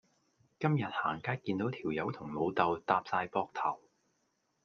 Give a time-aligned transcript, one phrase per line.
[0.59, 3.83] 今日行街見到條友同老豆搭哂膊頭